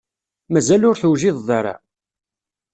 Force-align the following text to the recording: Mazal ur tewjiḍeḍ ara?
Mazal 0.51 0.81
ur 0.89 0.95
tewjiḍeḍ 0.97 1.49
ara? 1.59 1.75